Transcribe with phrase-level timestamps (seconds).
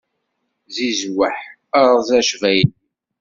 [0.75, 1.37] Zizweḥ,
[1.83, 2.61] eṛẓ acbayli!